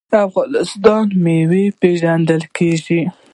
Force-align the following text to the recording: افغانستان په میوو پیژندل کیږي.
افغانستان 0.25 1.03
په 1.11 1.17
میوو 1.23 1.63
پیژندل 1.81 2.41
کیږي. 2.57 3.01